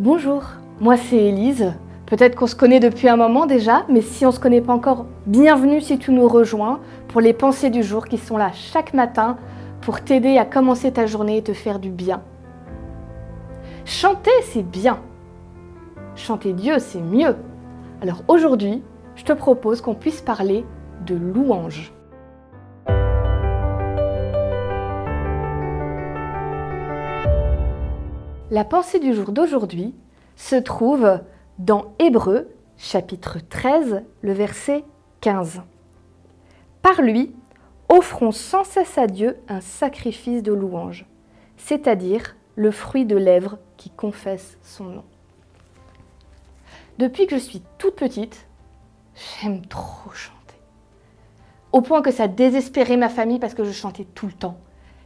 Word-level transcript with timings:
Bonjour, 0.00 0.44
moi 0.78 0.96
c'est 0.96 1.16
Élise. 1.16 1.72
Peut-être 2.06 2.36
qu'on 2.36 2.46
se 2.46 2.54
connaît 2.54 2.78
depuis 2.78 3.08
un 3.08 3.16
moment 3.16 3.46
déjà, 3.46 3.84
mais 3.88 4.00
si 4.00 4.24
on 4.24 4.28
ne 4.28 4.32
se 4.32 4.38
connaît 4.38 4.60
pas 4.60 4.72
encore, 4.72 5.06
bienvenue 5.26 5.80
si 5.80 5.98
tu 5.98 6.12
nous 6.12 6.28
rejoins 6.28 6.78
pour 7.08 7.20
les 7.20 7.32
pensées 7.32 7.68
du 7.68 7.82
jour 7.82 8.06
qui 8.06 8.16
sont 8.16 8.36
là 8.36 8.52
chaque 8.52 8.94
matin 8.94 9.38
pour 9.80 10.00
t'aider 10.00 10.38
à 10.38 10.44
commencer 10.44 10.92
ta 10.92 11.06
journée 11.06 11.38
et 11.38 11.42
te 11.42 11.52
faire 11.52 11.80
du 11.80 11.90
bien. 11.90 12.22
Chanter, 13.84 14.30
c'est 14.44 14.62
bien. 14.62 15.00
Chanter 16.14 16.52
Dieu, 16.52 16.78
c'est 16.78 17.02
mieux. 17.02 17.34
Alors 18.00 18.22
aujourd'hui, 18.28 18.84
je 19.16 19.24
te 19.24 19.32
propose 19.32 19.80
qu'on 19.80 19.96
puisse 19.96 20.20
parler 20.20 20.64
de 21.06 21.16
louange. 21.16 21.92
La 28.50 28.64
pensée 28.64 28.98
du 28.98 29.12
jour 29.12 29.30
d'aujourd'hui 29.32 29.94
se 30.34 30.56
trouve 30.56 31.20
dans 31.58 31.92
Hébreu 31.98 32.48
chapitre 32.78 33.40
13, 33.46 34.04
le 34.22 34.32
verset 34.32 34.84
15. 35.20 35.60
Par 36.80 37.02
lui, 37.02 37.34
offrons 37.90 38.32
sans 38.32 38.64
cesse 38.64 38.96
à 38.96 39.06
Dieu 39.06 39.36
un 39.48 39.60
sacrifice 39.60 40.42
de 40.42 40.54
louange, 40.54 41.04
c'est-à-dire 41.58 42.36
le 42.56 42.70
fruit 42.70 43.04
de 43.04 43.18
lèvres 43.18 43.58
qui 43.76 43.90
confesse 43.90 44.56
son 44.62 44.84
nom. 44.84 45.04
Depuis 46.96 47.26
que 47.26 47.36
je 47.36 47.42
suis 47.42 47.62
toute 47.76 47.96
petite, 47.96 48.46
j'aime 49.42 49.60
trop 49.66 50.10
chanter. 50.12 50.56
Au 51.72 51.82
point 51.82 52.00
que 52.00 52.10
ça 52.10 52.28
désespérait 52.28 52.96
ma 52.96 53.10
famille 53.10 53.40
parce 53.40 53.52
que 53.52 53.64
je 53.64 53.72
chantais 53.72 54.06
tout 54.14 54.26
le 54.26 54.32
temps. 54.32 54.58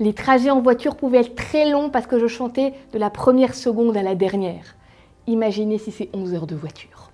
Les 0.00 0.12
trajets 0.12 0.50
en 0.50 0.60
voiture 0.60 0.96
pouvaient 0.96 1.20
être 1.20 1.36
très 1.36 1.70
longs 1.70 1.88
parce 1.88 2.06
que 2.06 2.18
je 2.18 2.26
chantais 2.26 2.74
de 2.92 2.98
la 2.98 3.10
première 3.10 3.54
seconde 3.54 3.96
à 3.96 4.02
la 4.02 4.14
dernière. 4.14 4.76
Imaginez 5.26 5.78
si 5.78 5.92
c'est 5.92 6.10
11 6.12 6.34
heures 6.34 6.46
de 6.46 6.56
voiture. 6.56 7.10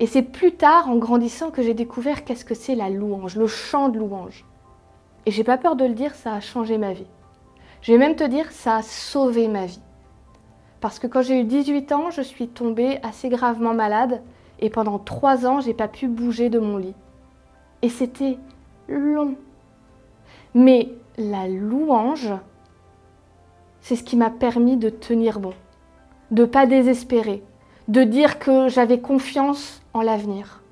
Et 0.00 0.06
c'est 0.06 0.22
plus 0.22 0.52
tard, 0.52 0.88
en 0.88 0.96
grandissant, 0.96 1.52
que 1.52 1.62
j'ai 1.62 1.74
découvert 1.74 2.24
qu'est-ce 2.24 2.44
que 2.44 2.54
c'est 2.54 2.74
la 2.74 2.90
louange, 2.90 3.36
le 3.36 3.46
chant 3.46 3.88
de 3.88 4.00
louange. 4.00 4.44
Et 5.26 5.30
j'ai 5.30 5.44
pas 5.44 5.58
peur 5.58 5.76
de 5.76 5.84
le 5.84 5.94
dire, 5.94 6.14
ça 6.16 6.34
a 6.34 6.40
changé 6.40 6.76
ma 6.76 6.92
vie. 6.92 7.06
Je 7.82 7.92
vais 7.92 7.98
même 7.98 8.16
te 8.16 8.24
dire, 8.24 8.50
ça 8.50 8.76
a 8.76 8.82
sauvé 8.82 9.46
ma 9.46 9.66
vie. 9.66 9.80
Parce 10.80 10.98
que 10.98 11.06
quand 11.06 11.22
j'ai 11.22 11.40
eu 11.40 11.44
18 11.44 11.92
ans, 11.92 12.10
je 12.10 12.22
suis 12.22 12.48
tombée 12.48 12.98
assez 13.04 13.28
gravement 13.28 13.74
malade 13.74 14.22
et 14.58 14.70
pendant 14.70 14.98
3 14.98 15.46
ans, 15.46 15.60
j'ai 15.60 15.74
pas 15.74 15.86
pu 15.86 16.08
bouger 16.08 16.50
de 16.50 16.58
mon 16.58 16.78
lit. 16.78 16.94
Et 17.82 17.88
c'était 17.88 18.38
long. 18.88 19.36
Mais 20.54 20.88
la 21.18 21.48
louange, 21.48 22.32
c'est 23.80 23.96
ce 23.96 24.02
qui 24.02 24.16
m'a 24.16 24.30
permis 24.30 24.76
de 24.76 24.90
tenir 24.90 25.40
bon, 25.40 25.54
de 26.30 26.44
pas 26.44 26.66
désespérer, 26.66 27.42
de 27.88 28.04
dire 28.04 28.38
que 28.38 28.68
j'avais 28.68 29.00
confiance 29.00 29.82
en 29.92 30.02
l'avenir. 30.02 30.62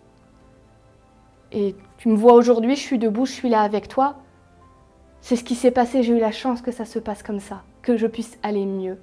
Et 1.53 1.75
tu 1.99 2.09
me 2.09 2.17
vois 2.17 2.35
aujourd'hui, 2.35 2.77
je 2.77 2.81
suis 2.81 2.99
debout, 2.99 3.27
je 3.27 3.33
suis 3.33 3.49
là 3.49 3.63
avec 3.63 3.89
toi. 3.89 4.17
C'est 5.21 5.37
ce 5.37 5.45
qui 5.45 5.55
s'est 5.55 5.71
passé, 5.71 6.03
j'ai 6.03 6.17
eu 6.17 6.21
la 6.21 6.33
chance 6.33 6.63
que 6.63 6.73
ça 6.73 6.85
se 6.85 6.99
passe 6.99 7.23
comme 7.23 7.41
ça, 7.41 7.63
que 7.83 7.97
je 7.97 8.07
puisse 8.07 8.39
aller 8.43 8.65
mieux. 8.65 8.99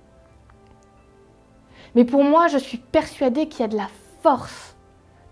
Mais 1.96 2.06
pour 2.06 2.24
moi, 2.24 2.48
je 2.48 2.58
suis 2.58 2.78
persuadée 2.78 3.48
qu'il 3.48 3.62
y 3.62 3.64
a 3.64 3.68
de 3.68 3.78
la 3.78 3.90
force 4.22 4.76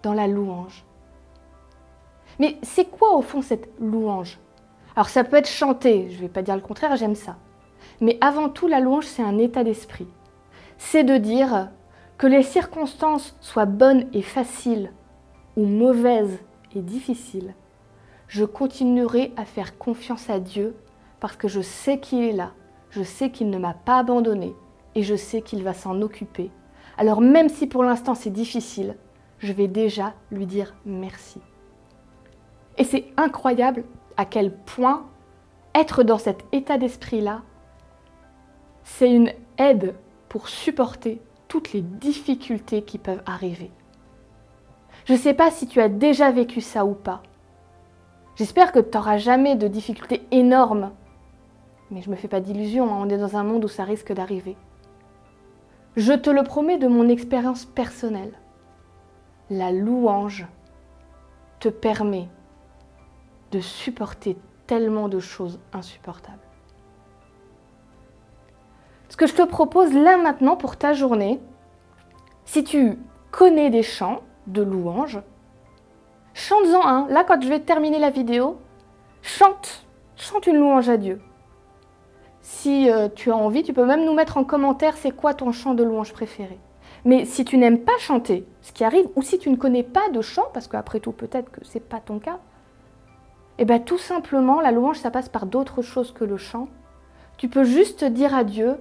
dans 0.03 0.13
la 0.13 0.27
louange. 0.27 0.85
Mais 2.39 2.57
c'est 2.61 2.85
quoi 2.85 3.15
au 3.15 3.21
fond 3.21 3.41
cette 3.41 3.69
louange? 3.79 4.37
Alors 4.95 5.09
ça 5.09 5.23
peut 5.23 5.37
être 5.37 5.49
chanté, 5.49 6.07
je 6.09 6.15
ne 6.15 6.21
vais 6.21 6.29
pas 6.29 6.41
dire 6.41 6.55
le 6.55 6.61
contraire, 6.61 6.95
j'aime 6.95 7.15
ça. 7.15 7.37
Mais 8.01 8.17
avant 8.21 8.49
tout, 8.49 8.67
la 8.67 8.79
louange, 8.79 9.05
c'est 9.05 9.23
un 9.23 9.37
état 9.37 9.63
d'esprit. 9.63 10.07
C'est 10.77 11.03
de 11.03 11.17
dire 11.17 11.69
que 12.17 12.27
les 12.27 12.43
circonstances 12.43 13.35
soient 13.41 13.65
bonnes 13.65 14.07
et 14.13 14.21
faciles 14.21 14.91
ou 15.57 15.65
mauvaises 15.65 16.39
et 16.75 16.81
difficiles, 16.81 17.53
je 18.27 18.45
continuerai 18.45 19.33
à 19.37 19.45
faire 19.45 19.77
confiance 19.77 20.29
à 20.29 20.39
Dieu 20.39 20.75
parce 21.19 21.35
que 21.35 21.47
je 21.47 21.61
sais 21.61 21.99
qu'il 21.99 22.23
est 22.23 22.33
là, 22.33 22.51
je 22.89 23.03
sais 23.03 23.29
qu'il 23.31 23.49
ne 23.49 23.57
m'a 23.57 23.73
pas 23.73 23.99
abandonné 23.99 24.53
et 24.95 25.03
je 25.03 25.15
sais 25.15 25.41
qu'il 25.41 25.63
va 25.63 25.73
s'en 25.73 26.01
occuper. 26.01 26.51
Alors 26.97 27.21
même 27.21 27.49
si 27.49 27.67
pour 27.67 27.83
l'instant 27.83 28.15
c'est 28.15 28.29
difficile, 28.29 28.95
je 29.39 29.53
vais 29.53 29.67
déjà 29.67 30.13
lui 30.31 30.45
dire 30.45 30.73
merci. 30.85 31.39
Et 32.77 32.83
c'est 32.83 33.05
incroyable 33.17 33.83
à 34.17 34.25
quel 34.25 34.51
point 34.51 35.05
être 35.73 36.03
dans 36.03 36.17
cet 36.17 36.45
état 36.51 36.77
d'esprit-là, 36.77 37.41
c'est 38.83 39.11
une 39.11 39.31
aide 39.57 39.95
pour 40.29 40.47
supporter 40.47 41.21
toutes 41.47 41.73
les 41.73 41.81
difficultés 41.81 42.83
qui 42.83 42.97
peuvent 42.97 43.23
arriver. 43.25 43.71
Je 45.05 45.13
ne 45.13 45.17
sais 45.17 45.33
pas 45.33 45.51
si 45.51 45.67
tu 45.67 45.81
as 45.81 45.89
déjà 45.89 46.31
vécu 46.31 46.61
ça 46.61 46.85
ou 46.85 46.93
pas. 46.93 47.21
J'espère 48.35 48.71
que 48.71 48.79
tu 48.79 48.97
n'auras 48.97 49.17
jamais 49.17 49.55
de 49.55 49.67
difficultés 49.67 50.25
énormes. 50.31 50.91
Mais 51.91 52.01
je 52.01 52.09
ne 52.09 52.15
me 52.15 52.19
fais 52.19 52.27
pas 52.27 52.41
d'illusions, 52.41 52.91
hein, 52.91 52.97
on 52.99 53.09
est 53.09 53.17
dans 53.17 53.37
un 53.37 53.43
monde 53.43 53.65
où 53.65 53.67
ça 53.67 53.83
risque 53.83 54.13
d'arriver. 54.13 54.57
Je 55.95 56.13
te 56.13 56.29
le 56.29 56.43
promets 56.43 56.77
de 56.77 56.87
mon 56.87 57.07
expérience 57.07 57.65
personnelle. 57.65 58.33
La 59.49 59.71
louange 59.71 60.47
te 61.59 61.69
permet 61.69 62.27
de 63.55 63.61
supporter 63.61 64.35
tellement 64.67 65.07
de 65.07 65.19
choses 65.19 65.59
insupportables. 65.71 66.37
Ce 69.07 69.15
que 69.15 69.27
je 69.27 69.33
te 69.33 69.43
propose 69.43 69.93
là 69.93 70.17
maintenant 70.17 70.57
pour 70.57 70.75
ta 70.75 70.93
journée, 70.93 71.39
si 72.43 72.65
tu 72.65 72.99
connais 73.31 73.69
des 73.69 73.83
chants 73.83 74.21
de 74.47 74.61
louanges, 74.61 75.21
chante-en 76.33 76.85
un. 76.85 77.07
Là, 77.07 77.23
quand 77.23 77.41
je 77.41 77.47
vais 77.47 77.61
terminer 77.61 77.97
la 77.97 78.09
vidéo, 78.09 78.57
chante, 79.21 79.85
chante 80.17 80.47
une 80.47 80.57
louange 80.57 80.89
à 80.89 80.97
Dieu. 80.97 81.21
Si 82.41 82.91
euh, 82.91 83.07
tu 83.07 83.31
as 83.31 83.37
envie, 83.37 83.63
tu 83.63 83.73
peux 83.73 83.85
même 83.85 84.03
nous 84.03 84.13
mettre 84.13 84.37
en 84.37 84.43
commentaire 84.43 84.97
c'est 84.97 85.11
quoi 85.11 85.33
ton 85.33 85.53
chant 85.53 85.75
de 85.75 85.83
louange 85.83 86.11
préféré. 86.11 86.59
Mais 87.05 87.23
si 87.23 87.45
tu 87.45 87.57
n'aimes 87.57 87.79
pas 87.79 87.97
chanter, 87.99 88.45
ce 88.61 88.73
qui 88.73 88.83
arrive, 88.83 89.07
ou 89.15 89.21
si 89.21 89.39
tu 89.39 89.49
ne 89.49 89.55
connais 89.55 89.83
pas 89.83 90.09
de 90.09 90.21
chant, 90.21 90.45
parce 90.53 90.67
qu'après 90.67 90.99
tout 90.99 91.13
peut-être 91.13 91.51
que 91.51 91.63
ce 91.63 91.75
n'est 91.75 91.83
pas 91.83 92.01
ton 92.01 92.19
cas, 92.19 92.39
eh 93.57 93.65
bien 93.65 93.79
tout 93.79 93.97
simplement, 93.97 94.61
la 94.61 94.71
louange, 94.71 94.97
ça 94.97 95.11
passe 95.11 95.29
par 95.29 95.45
d'autres 95.45 95.81
choses 95.81 96.11
que 96.11 96.23
le 96.23 96.37
chant. 96.37 96.67
Tu 97.37 97.47
peux 97.47 97.63
juste 97.63 98.03
dire 98.03 98.35
à 98.35 98.43
Dieu, 98.43 98.75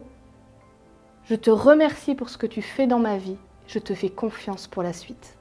je 1.25 1.35
te 1.35 1.51
remercie 1.51 2.15
pour 2.15 2.29
ce 2.29 2.39
que 2.39 2.47
tu 2.47 2.63
fais 2.63 2.87
dans 2.87 2.99
ma 2.99 3.17
vie, 3.17 3.37
je 3.67 3.79
te 3.79 3.95
fais 3.95 4.11
confiance 4.11 4.67
pour 4.67 4.83
la 4.83 4.93
suite. 4.93 5.37